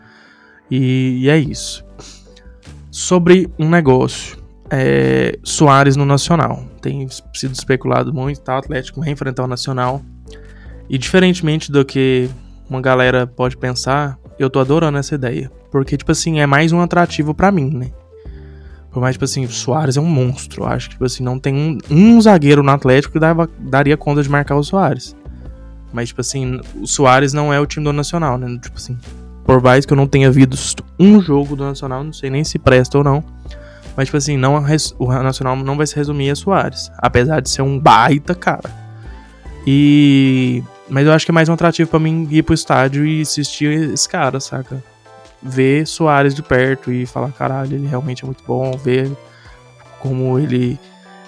E, 0.70 1.20
e 1.22 1.30
é 1.30 1.38
isso. 1.38 1.86
Sobre 2.90 3.50
um 3.58 3.70
negócio, 3.70 4.38
é, 4.70 5.40
Soares 5.44 5.96
no 5.96 6.06
Nacional. 6.06 6.66
Tem 6.82 7.08
sido 7.34 7.54
especulado 7.54 8.14
muito, 8.14 8.42
tá? 8.42 8.56
O 8.56 8.60
Atlético 8.60 9.00
vai 9.00 9.10
enfrentar 9.10 9.44
o 9.44 9.48
Nacional. 9.48 10.02
E 10.90 10.98
diferentemente 10.98 11.72
do 11.72 11.86
que 11.86 12.30
uma 12.70 12.82
galera 12.82 13.26
pode 13.26 13.56
pensar, 13.56 14.20
eu 14.38 14.50
tô 14.50 14.60
adorando 14.60 14.98
essa 14.98 15.16
ideia. 15.16 15.50
Porque, 15.72 15.96
tipo 15.96 16.12
assim, 16.12 16.42
é 16.42 16.46
mais 16.46 16.74
um 16.74 16.82
atrativo 16.82 17.34
para 17.34 17.52
mim, 17.52 17.70
né? 17.70 17.92
Por 18.92 19.00
mais, 19.00 19.16
tipo 19.16 19.24
assim, 19.24 19.46
o 19.46 19.50
Soares 19.50 19.96
é 19.96 20.02
um 20.02 20.06
monstro. 20.06 20.66
Acho 20.66 20.90
que, 20.90 20.96
tipo 20.96 21.06
assim, 21.06 21.24
não 21.24 21.40
tem 21.40 21.56
um, 21.56 21.78
um 21.90 22.22
zagueiro 22.22 22.62
no 22.62 22.72
Atlético 22.72 23.14
que 23.14 23.20
dava, 23.20 23.50
daria 23.58 23.96
conta 23.96 24.22
de 24.22 24.30
marcar 24.30 24.56
o 24.56 24.64
Soares. 24.64 25.16
Mas, 25.94 26.10
tipo 26.10 26.20
assim, 26.20 26.60
o 26.76 26.86
Soares 26.86 27.32
não 27.32 27.54
é 27.54 27.60
o 27.60 27.66
time 27.66 27.86
do 27.86 27.94
Nacional, 27.94 28.38
né? 28.38 28.60
Tipo 28.62 28.78
assim, 28.78 28.98
por 29.46 29.62
mais 29.62 29.86
que 29.86 29.94
eu 29.94 29.98
não 29.98 30.08
tenha 30.08 30.30
visto 30.30 30.84
um 31.00 31.22
jogo 31.22 31.56
do 31.56 31.64
Nacional, 31.64 32.04
não 32.04 32.14
sei 32.14 32.30
nem 32.30 32.44
se 32.44 32.60
presta 32.60 32.98
ou 32.98 33.04
não. 33.04 33.24
Mas, 33.96 34.08
tipo 34.08 34.18
assim, 34.18 34.36
não, 34.36 34.56
o 35.00 35.08
Nacional 35.24 35.56
não 35.56 35.78
vai 35.78 35.88
se 35.88 35.96
resumir 35.96 36.30
a 36.30 36.36
Soares. 36.36 36.92
Apesar 36.98 37.42
de 37.42 37.50
ser 37.50 37.62
um 37.62 37.80
baita 37.80 38.36
cara. 38.36 38.70
E. 39.66 40.64
Mas 40.90 41.08
eu 41.08 41.14
acho 41.14 41.24
que 41.24 41.32
é 41.32 41.34
mais 41.34 41.48
um 41.48 41.54
atrativo 41.54 41.90
para 41.90 42.00
mim 42.00 42.28
ir 42.30 42.44
pro 42.44 42.54
estádio 42.54 43.06
e 43.06 43.22
assistir 43.22 43.94
esse 43.94 44.10
cara, 44.10 44.42
saca? 44.42 44.84
Ver 45.42 45.88
Soares 45.88 46.36
de 46.36 46.44
perto 46.44 46.92
e 46.92 47.06
falar, 47.06 47.32
caralho, 47.32 47.76
ele 47.76 47.88
realmente 47.88 48.24
é 48.24 48.26
muito 48.26 48.44
bom, 48.46 48.72
ver 48.78 49.12
como 50.00 50.38
ele 50.40 50.80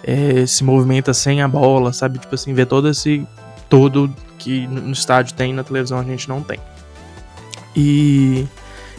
é, 0.03 0.45
se 0.45 0.63
movimenta 0.63 1.13
sem 1.13 1.41
a 1.41 1.47
bola, 1.47 1.93
sabe? 1.93 2.19
Tipo 2.19 2.35
assim, 2.35 2.53
ver 2.53 2.65
todo 2.65 2.89
esse, 2.89 3.25
todo 3.69 4.13
que 4.37 4.67
no 4.67 4.91
estádio 4.91 5.33
tem 5.33 5.53
na 5.53 5.63
televisão 5.63 5.99
a 5.99 6.03
gente 6.03 6.27
não 6.27 6.41
tem. 6.41 6.59
E, 7.75 8.47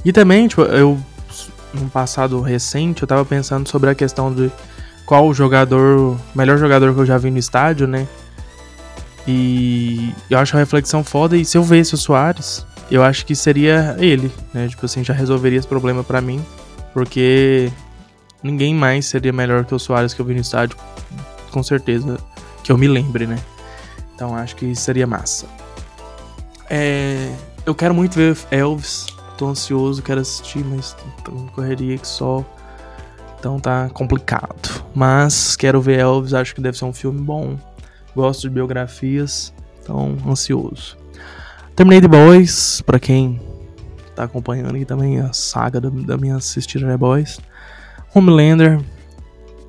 e 0.04 0.12
também, 0.12 0.48
tipo, 0.48 0.62
eu, 0.62 0.98
num 1.72 1.88
passado 1.88 2.40
recente, 2.40 3.02
eu 3.02 3.08
tava 3.08 3.24
pensando 3.24 3.68
sobre 3.68 3.90
a 3.90 3.94
questão 3.94 4.32
de 4.32 4.50
qual 5.04 5.28
o 5.28 5.34
jogador, 5.34 6.18
melhor 6.34 6.58
jogador 6.58 6.94
que 6.94 7.00
eu 7.00 7.06
já 7.06 7.18
vi 7.18 7.30
no 7.30 7.38
estádio, 7.38 7.86
né? 7.86 8.08
E 9.26 10.12
eu 10.28 10.38
acho 10.38 10.56
a 10.56 10.60
reflexão 10.60 11.02
foda. 11.04 11.36
E 11.36 11.44
se 11.44 11.56
eu 11.56 11.62
visse 11.62 11.94
o 11.94 11.98
Soares, 11.98 12.66
eu 12.90 13.02
acho 13.02 13.24
que 13.24 13.34
seria 13.34 13.96
ele, 13.98 14.30
né? 14.52 14.68
Tipo 14.68 14.86
assim, 14.86 15.02
já 15.02 15.14
resolveria 15.14 15.58
esse 15.58 15.68
problema 15.68 16.04
para 16.04 16.20
mim. 16.20 16.44
Porque 16.92 17.72
ninguém 18.42 18.74
mais 18.74 19.06
seria 19.06 19.32
melhor 19.32 19.64
que 19.64 19.74
o 19.74 19.78
Soares 19.78 20.14
que 20.14 20.20
eu 20.20 20.24
vi 20.26 20.34
no 20.34 20.40
estádio, 20.40 20.76
com 21.50 21.62
certeza. 21.62 22.18
Que 22.62 22.72
eu 22.72 22.78
me 22.78 22.88
lembre, 22.88 23.26
né? 23.26 23.38
Então 24.14 24.34
acho 24.34 24.56
que 24.56 24.74
seria 24.74 25.06
massa. 25.06 25.46
É, 26.70 27.34
eu 27.66 27.74
quero 27.74 27.94
muito 27.94 28.14
ver 28.14 28.36
Elvis. 28.50 29.06
Tô 29.36 29.48
ansioso, 29.48 30.00
quero 30.00 30.20
assistir, 30.20 30.64
mas 30.64 30.96
correria 31.54 31.98
que 31.98 32.06
só. 32.06 32.44
Então 33.38 33.58
tá 33.58 33.90
complicado. 33.92 34.84
Mas 34.94 35.56
quero 35.56 35.80
ver 35.80 35.98
Elvis, 35.98 36.32
acho 36.32 36.54
que 36.54 36.60
deve 36.60 36.78
ser 36.78 36.84
um 36.84 36.92
filme 36.92 37.20
bom. 37.20 37.58
Gosto 38.14 38.42
de 38.42 38.50
biografias, 38.50 39.52
então 39.82 40.16
ansioso. 40.26 40.96
Terminei 41.76 42.00
The 42.00 42.08
Boys, 42.08 42.80
pra 42.82 43.00
quem 43.00 43.40
tá 44.14 44.24
acompanhando 44.24 44.76
aqui 44.76 44.84
também 44.84 45.18
a 45.18 45.32
saga 45.32 45.80
da, 45.80 45.90
da 45.90 46.16
minha 46.16 46.36
assistida 46.36 46.86
The 46.86 46.96
Boys. 46.96 47.40
Homelander, 48.14 48.80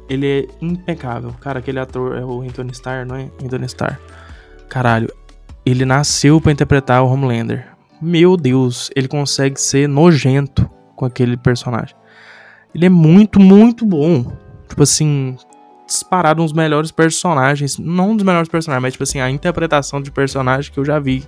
ele 0.07 0.27
é 0.27 0.47
impecável. 0.61 1.33
Cara, 1.41 1.59
aquele 1.59 1.79
ator 1.79 2.15
é 2.15 2.23
o 2.23 2.41
Anthony 2.41 2.71
Starr, 2.71 3.07
não 3.07 3.15
é? 3.15 3.29
Anthony 3.43 3.65
Starr. 3.65 3.99
Caralho, 4.69 5.11
ele 5.65 5.83
nasceu 5.83 6.39
para 6.39 6.51
interpretar 6.51 7.03
o 7.03 7.07
Homelander. 7.07 7.67
Meu 7.99 8.37
Deus, 8.37 8.91
ele 8.95 9.07
consegue 9.07 9.59
ser 9.59 9.87
nojento 9.89 10.69
com 10.95 11.05
aquele 11.05 11.35
personagem. 11.35 11.95
Ele 12.73 12.85
é 12.85 12.89
muito, 12.89 13.39
muito 13.39 13.83
bom. 13.83 14.31
Tipo 14.69 14.83
assim, 14.83 15.35
disparado 15.87 16.43
uns 16.43 16.53
melhores 16.53 16.91
personagens. 16.91 17.79
Não 17.79 18.11
um 18.11 18.15
dos 18.15 18.25
melhores 18.25 18.49
personagens, 18.49 18.83
mas 18.83 18.93
tipo 18.93 19.03
assim, 19.03 19.19
a 19.19 19.29
interpretação 19.31 19.99
de 19.99 20.11
personagem 20.11 20.71
que 20.71 20.79
eu 20.79 20.85
já 20.85 20.99
vi. 20.99 21.27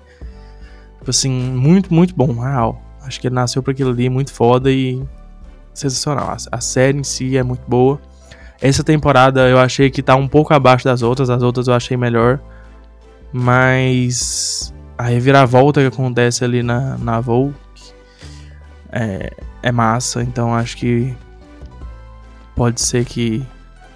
Tipo 1.00 1.10
assim, 1.10 1.30
muito, 1.30 1.94
muito 1.94 2.16
bom. 2.16 2.36
Uau. 2.36 2.82
Acho 3.02 3.22
que 3.22 3.28
ele 3.28 3.36
nasceu 3.36 3.64
para 3.64 3.72
aquilo 3.72 3.92
ali, 3.92 4.10
muito 4.10 4.34
foda 4.34 4.72
e 4.72 5.02
sensacional. 5.74 6.30
A, 6.30 6.38
a 6.58 6.62
série 6.62 6.98
em 6.98 7.04
si 7.04 7.38
é 7.38 7.44
muito 7.44 7.64
boa. 7.68 8.00
Essa 8.60 8.84
temporada 8.84 9.48
eu 9.48 9.60
achei 9.60 9.90
que 9.90 10.02
tá 10.02 10.16
um 10.16 10.28
pouco 10.28 10.54
abaixo 10.54 10.84
das 10.84 11.02
outras, 11.02 11.30
as 11.30 11.44
outras 11.44 11.68
eu 11.68 11.74
achei 11.74 11.96
melhor. 11.96 12.40
Mas 13.32 14.74
a 14.98 15.04
reviravolta 15.04 15.82
que 15.82 15.88
acontece 15.88 16.44
ali 16.44 16.64
na, 16.64 16.98
na 16.98 17.20
Volk 17.20 17.56
é, 18.92 19.32
é 19.62 19.72
massa, 19.72 20.24
então 20.24 20.56
acho 20.56 20.78
que 20.78 21.16
pode 22.56 22.82
ser 22.82 23.06
que 23.06 23.46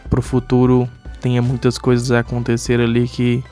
pro 0.10 0.22
futuro 0.22 0.88
tenha 1.20 1.41
muitas 1.41 1.77
coisas 1.77 2.12
a 2.12 2.20
acontecer 2.20 2.79
ali 2.79 3.08
que, 3.08 3.43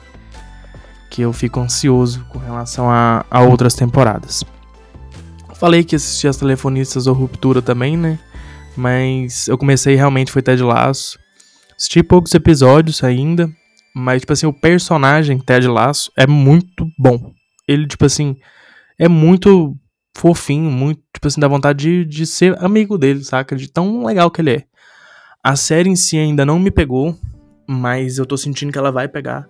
que 1.10 1.22
eu 1.22 1.32
fico 1.32 1.60
ansioso 1.60 2.24
com 2.28 2.38
relação 2.38 2.88
a, 2.88 3.26
a 3.28 3.42
outras 3.42 3.74
temporadas. 3.74 4.44
Falei 5.54 5.84
que 5.84 5.96
assisti 5.96 6.26
as 6.26 6.36
telefonistas 6.36 7.06
ou 7.06 7.14
ruptura 7.14 7.60
também, 7.60 7.96
né? 7.96 8.18
Mas 8.76 9.48
eu 9.48 9.58
comecei 9.58 9.96
realmente 9.96 10.32
foi 10.32 10.40
Ted 10.40 10.62
Laço. 10.62 11.18
Assisti 11.76 12.02
poucos 12.02 12.32
episódios 12.32 13.02
ainda, 13.02 13.50
mas 13.94 14.22
tipo 14.22 14.32
assim, 14.32 14.46
o 14.46 14.52
personagem 14.52 15.38
Ted 15.38 15.66
Laço 15.66 16.10
é 16.16 16.26
muito 16.26 16.86
bom. 16.98 17.32
Ele 17.68 17.86
tipo 17.86 18.06
assim, 18.06 18.36
é 18.98 19.08
muito 19.08 19.76
fofinho, 20.16 20.70
muito 20.70 21.02
tipo 21.12 21.26
assim, 21.26 21.40
dá 21.40 21.48
vontade 21.48 21.84
de, 21.84 22.04
de 22.04 22.26
ser 22.26 22.56
amigo 22.62 22.96
dele, 22.96 23.24
saca? 23.24 23.56
De 23.56 23.68
tão 23.68 24.04
legal 24.04 24.30
que 24.30 24.40
ele 24.40 24.52
é. 24.52 24.64
A 25.42 25.56
série 25.56 25.90
em 25.90 25.96
si 25.96 26.16
ainda 26.16 26.46
não 26.46 26.58
me 26.58 26.70
pegou, 26.70 27.18
mas 27.68 28.18
eu 28.18 28.26
tô 28.26 28.36
sentindo 28.36 28.72
que 28.72 28.78
ela 28.78 28.92
vai 28.92 29.08
pegar. 29.08 29.48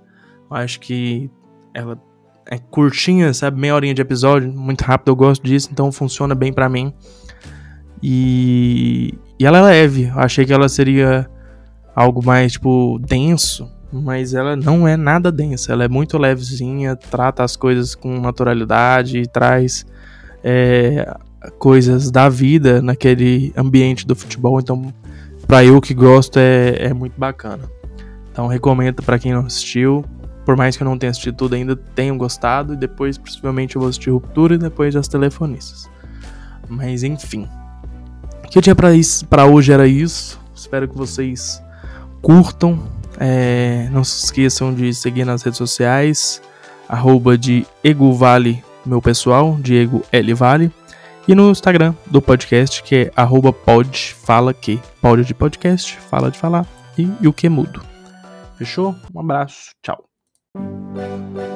Eu 0.50 0.56
acho 0.56 0.80
que 0.80 1.30
ela 1.74 2.00
é 2.50 2.58
curtinha, 2.58 3.32
sabe? 3.32 3.60
Meia 3.60 3.74
horinha 3.74 3.94
de 3.94 4.02
episódio, 4.02 4.52
muito 4.52 4.82
rápido, 4.82 5.08
eu 5.08 5.16
gosto 5.16 5.42
disso, 5.42 5.68
então 5.72 5.90
funciona 5.92 6.34
bem 6.34 6.52
para 6.52 6.68
mim. 6.68 6.92
E, 8.02 9.18
e 9.38 9.46
ela 9.46 9.58
é 9.58 9.62
leve, 9.62 10.04
eu 10.04 10.18
achei 10.18 10.44
que 10.44 10.52
ela 10.52 10.68
seria 10.68 11.28
algo 11.94 12.24
mais, 12.24 12.52
tipo, 12.52 12.98
denso, 12.98 13.70
mas 13.92 14.34
ela 14.34 14.56
não 14.56 14.88
é 14.88 14.96
nada 14.96 15.30
densa, 15.30 15.72
ela 15.72 15.84
é 15.84 15.88
muito 15.88 16.16
levezinha, 16.16 16.96
trata 16.96 17.44
as 17.44 17.56
coisas 17.56 17.94
com 17.94 18.20
naturalidade, 18.20 19.28
traz 19.28 19.84
é, 20.42 21.14
coisas 21.58 22.10
da 22.10 22.28
vida 22.28 22.80
naquele 22.80 23.52
ambiente 23.56 24.06
do 24.06 24.16
futebol, 24.16 24.58
então 24.58 24.92
Pra 25.50 25.64
eu 25.64 25.80
que 25.80 25.92
gosto 25.92 26.38
é, 26.38 26.76
é 26.78 26.94
muito 26.94 27.18
bacana. 27.18 27.68
Então 28.30 28.46
recomendo 28.46 29.02
para 29.02 29.18
quem 29.18 29.32
não 29.32 29.46
assistiu. 29.46 30.04
Por 30.44 30.56
mais 30.56 30.76
que 30.76 30.82
eu 30.82 30.84
não 30.84 30.98
tenha 30.98 31.10
assistido 31.10 31.36
tudo 31.36 31.54
ainda, 31.54 31.76
tenham 31.76 32.16
gostado. 32.16 32.74
E 32.74 32.76
depois, 32.76 33.18
possivelmente, 33.18 33.76
eu 33.76 33.80
vou 33.80 33.88
assistir 33.88 34.10
Ruptura 34.10 34.54
e 34.54 34.58
depois 34.58 34.96
as 34.96 35.08
telefonistas. 35.08 35.88
Mas 36.68 37.02
enfim. 37.02 37.48
O 38.44 38.48
que 38.48 38.58
eu 38.58 38.62
tinha 38.62 38.74
pra, 38.74 38.92
isso, 38.94 39.26
pra 39.26 39.44
hoje 39.46 39.72
era 39.72 39.86
isso. 39.86 40.40
Espero 40.54 40.88
que 40.88 40.96
vocês 40.96 41.62
curtam. 42.22 42.80
É, 43.18 43.88
não 43.92 44.02
se 44.02 44.24
esqueçam 44.24 44.72
de 44.72 44.94
seguir 44.94 45.24
nas 45.24 45.42
redes 45.42 45.58
sociais. 45.58 46.42
Arroba 46.88 47.38
de 47.38 47.64
Ego 47.84 48.12
Vale, 48.12 48.64
meu 48.84 49.00
pessoal, 49.00 49.56
Diego 49.60 50.02
L. 50.10 50.34
Vale. 50.34 50.72
E 51.28 51.34
no 51.34 51.50
Instagram 51.50 51.94
do 52.06 52.20
podcast, 52.20 52.82
que 52.82 52.96
é 52.96 53.12
arroba 53.14 53.52
podfala 53.52 54.52
que. 54.52 54.80
Pod 55.00 55.24
de 55.24 55.34
podcast, 55.34 55.96
fala 56.10 56.30
de 56.30 56.38
falar 56.38 56.66
e, 56.98 57.08
e 57.20 57.28
o 57.28 57.32
que 57.32 57.48
mudo. 57.48 57.82
Fechou? 58.56 58.94
Um 59.14 59.20
abraço, 59.20 59.70
tchau. 59.82 60.09
Música 60.54 61.49